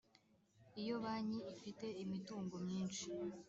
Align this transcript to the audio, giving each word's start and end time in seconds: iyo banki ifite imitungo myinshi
iyo 0.81 0.95
banki 1.03 1.39
ifite 1.55 1.85
imitungo 2.03 2.55
myinshi 2.65 3.05